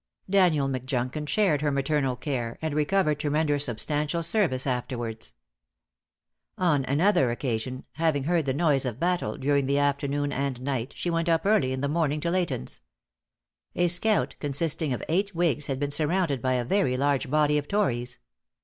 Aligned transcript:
Daniel 0.27 0.67
Mcjunkin 0.67 1.27
shared 1.29 1.61
her 1.61 1.71
maternal 1.71 2.15
care, 2.15 2.57
and 2.59 2.73
recovered 2.73 3.19
to 3.19 3.29
render 3.29 3.59
substantial 3.59 4.23
service 4.23 4.65
afterwards. 4.65 5.35
On 6.57 6.83
another 6.85 7.29
occasion, 7.29 7.83
having 7.91 8.23
heard 8.23 8.47
the 8.47 8.51
noise 8.55 8.83
of 8.83 8.99
battle 8.99 9.37
during 9.37 9.67
the 9.67 9.77
afternoon 9.77 10.31
and 10.31 10.59
night, 10.59 10.91
she 10.95 11.11
went 11.11 11.29
up 11.29 11.45
early 11.45 11.71
in 11.71 11.81
the 11.81 11.87
morning 11.87 12.19
to 12.21 12.31
Leighton's. 12.31 12.81
A 13.75 13.87
scout 13.87 14.35
consisting 14.39 14.91
of 14.91 15.03
eight 15.07 15.35
whigs 15.35 15.67
had 15.67 15.77
been 15.79 15.91
surrounded 15.91 16.41
by 16.41 16.53
a 16.53 16.65
very 16.65 16.97
large 16.97 17.29
body 17.29 17.59
of 17.59 17.67
tories. 17.67 18.17